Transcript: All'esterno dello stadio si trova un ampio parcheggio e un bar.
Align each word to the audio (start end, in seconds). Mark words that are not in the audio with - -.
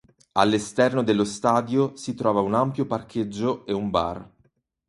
All'esterno 0.31 1.03
dello 1.03 1.23
stadio 1.23 1.95
si 1.95 2.15
trova 2.15 2.39
un 2.41 2.55
ampio 2.55 2.87
parcheggio 2.87 3.67
e 3.67 3.73
un 3.73 3.91
bar. 3.91 4.27